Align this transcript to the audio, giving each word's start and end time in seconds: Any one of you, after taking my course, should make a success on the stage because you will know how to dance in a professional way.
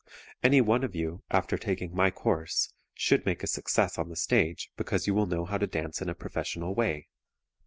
Any 0.41 0.61
one 0.61 0.83
of 0.83 0.95
you, 0.95 1.21
after 1.29 1.59
taking 1.59 1.93
my 1.95 2.09
course, 2.09 2.73
should 2.95 3.23
make 3.23 3.43
a 3.43 3.47
success 3.47 3.99
on 3.99 4.09
the 4.09 4.15
stage 4.15 4.71
because 4.75 5.05
you 5.05 5.13
will 5.13 5.27
know 5.27 5.45
how 5.45 5.59
to 5.59 5.67
dance 5.67 6.01
in 6.01 6.09
a 6.09 6.15
professional 6.15 6.73
way. 6.73 7.07